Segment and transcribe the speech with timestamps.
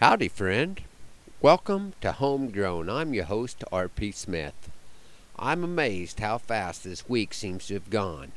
[0.00, 0.80] Howdy, friend.
[1.40, 2.90] Welcome to Homegrown.
[2.90, 4.10] I'm your host, R.P.
[4.10, 4.68] Smith.
[5.38, 8.32] I'm amazed how fast this week seems to have gone.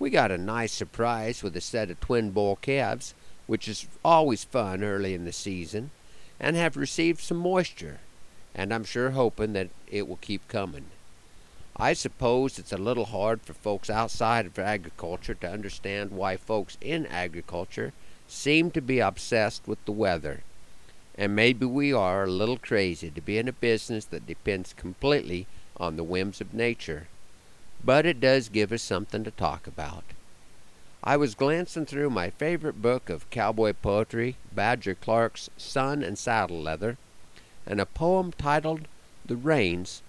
[0.00, 3.14] We got a nice surprise with a set of twin bull calves,
[3.46, 5.92] which is always fun early in the season,
[6.40, 8.00] and have received some moisture,
[8.52, 10.86] and I'm sure hoping that it will keep coming.
[11.76, 16.76] I suppose it's a little hard for folks outside of agriculture to understand why folks
[16.80, 17.92] in agriculture
[18.26, 20.42] seem to be obsessed with the weather
[21.18, 25.48] and maybe we are a little crazy to be in a business that depends completely
[25.76, 27.08] on the whims of nature.
[27.84, 30.04] But it does give us something to talk about.
[31.02, 36.62] I was glancing through my favorite book of cowboy poetry, Badger Clark's Sun and Saddle
[36.62, 36.96] Leather,
[37.66, 38.86] and a poem titled
[39.26, 40.02] The Rains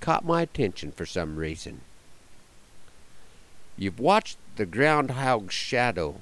[0.00, 1.80] caught my attention for some reason.
[3.76, 6.20] You've watched the groundhog's shadow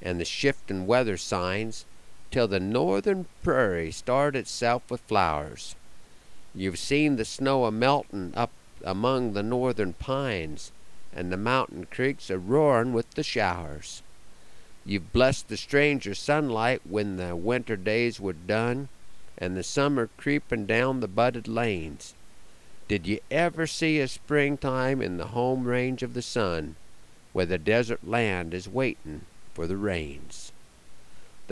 [0.00, 1.84] and the shifting weather signs
[2.32, 5.76] till the northern prairie starred itself with flowers.
[6.54, 8.50] You've seen the snow a meltin' up
[8.82, 10.72] among the northern pines,
[11.14, 14.02] and the mountain creeks a roarin' with the showers.
[14.86, 18.88] You've blessed the stranger sunlight when the winter days were done,
[19.36, 22.14] and the summer creepin' down the budded lanes.
[22.88, 26.76] Did you ever see a springtime in the home range of the sun,
[27.32, 30.51] where the desert land is waitin' for the rains?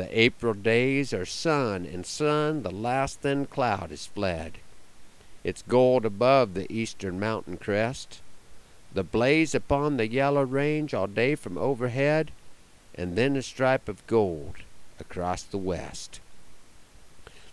[0.01, 4.57] The April days are sun, and sun, the last thin cloud is fled.
[5.45, 8.23] It's gold above the eastern mountain crest,
[8.95, 12.31] the blaze upon the yellow range all day from overhead,
[12.95, 14.61] and then a stripe of gold
[14.99, 16.21] across the west.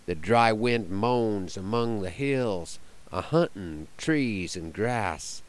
[0.06, 2.80] The dry wind moans among the hills,
[3.12, 5.42] a huntin' trees and grass.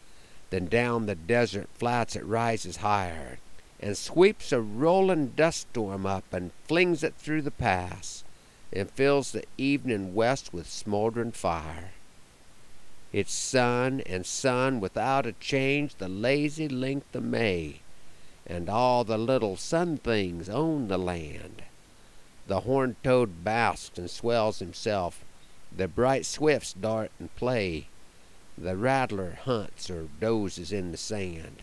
[0.51, 3.39] Then down the desert flats it rises higher,
[3.81, 8.25] and sweeps a rolling dust storm up and flings it through the pass
[8.73, 11.93] and fills the evenin' west with smolderin' fire.
[13.13, 17.81] It's sun and sun without a change the lazy length o' May,
[18.47, 21.63] and all the little sun things own the land.
[22.47, 25.25] The horned toad basks and swells himself,
[25.75, 27.89] the bright swifts dart and play,
[28.57, 31.63] the rattler hunts or dozes in the sand.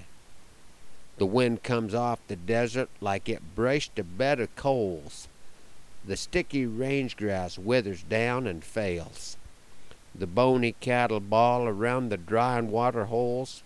[1.17, 5.29] The wind comes off the desert like it braced a bed of coals.
[6.05, 9.37] The sticky range grass withers down and fails.
[10.13, 13.63] The bony cattle bawl around the dry and water holes,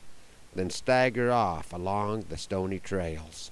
[0.53, 3.49] then stagger off along the stony trails.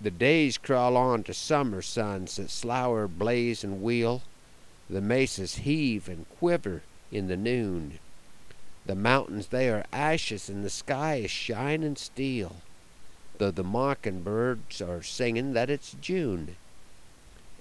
[0.00, 4.22] The days crawl on to summer suns that slower blaze and wheel.
[4.88, 6.82] The mesas heave and quiver
[7.12, 7.98] in the noon.
[8.86, 12.56] The mountains they are ashes and the sky is shinin' steel
[13.40, 16.56] though the mockingbirds are singing that it's June.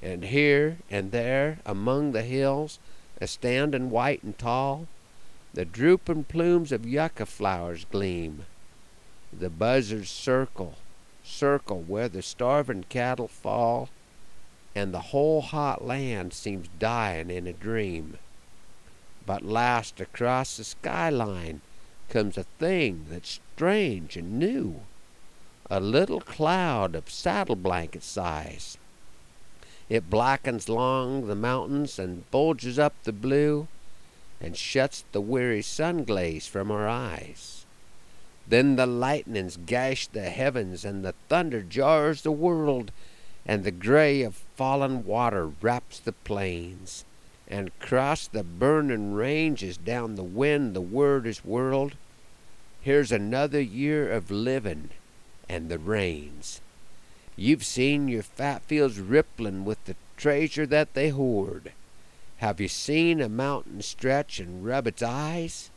[0.01, 2.79] And here and there among the hills,
[3.21, 4.87] a standin' white and tall,
[5.53, 8.45] the droopin' plumes of yucca flowers gleam.
[9.31, 10.75] The buzzards circle,
[11.23, 13.87] circle where the starvin' cattle fall,
[14.75, 18.17] and the whole hot land seems dyin' in a dream.
[19.25, 21.61] But last across the skyline
[22.09, 24.81] comes a thing that's strange and new
[25.69, 28.77] a little cloud of saddle blanket size.
[29.87, 33.67] It blackens long the mountains and bulges up the blue
[34.41, 37.65] and shuts the weary sun glaze from our eyes.
[38.47, 42.91] Then the lightnings gash the heavens and the thunder jars the world,
[43.45, 47.05] and the gray of fallen water wraps the plains.
[47.47, 51.95] And across the burnin' ranges down the wind the word is whirled.
[52.81, 54.89] Here's another year of livin'
[55.49, 56.61] and the rains.
[57.35, 61.71] You've seen your fat fields ripplin' with the treasure that they hoard.
[62.37, 65.69] Have you seen a mountain stretch and rub its eyes?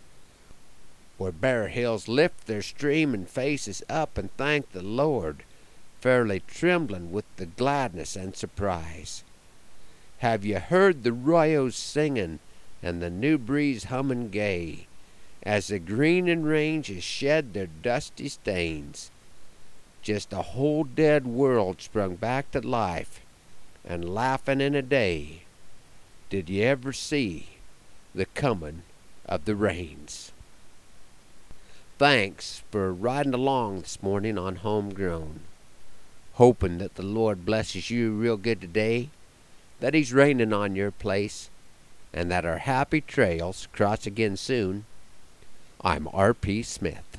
[1.19, 5.45] Where bare hills lift their streamin' faces up and thank the Lord,
[6.01, 9.23] fairly tremblin' with the gladness and surprise?
[10.19, 12.41] Have you heard the royos singin'
[12.83, 14.89] and the new breeze hummin' gay,
[15.45, 19.12] as the greenin' ranges shed their dusty stains?
[20.03, 23.21] Just a whole dead world sprung back to life
[23.85, 25.43] and laughin' in a day.
[26.29, 27.51] Did you ever see
[28.13, 28.83] the comin'
[29.27, 30.33] of the rains?
[31.99, 35.41] Thanks for riding along this morning on Homegrown.
[36.35, 39.11] Hoping that the Lord blesses you real good today,
[39.79, 41.49] that He's raining on your place,
[42.13, 44.85] and that our happy trails cross again soon.
[45.85, 46.65] I'm R.P.
[46.65, 47.12] Smith.